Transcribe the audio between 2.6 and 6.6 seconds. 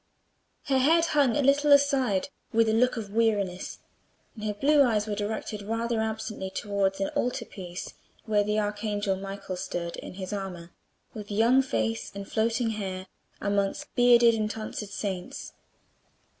a look of weariness, and her blue eyes were directed rather absently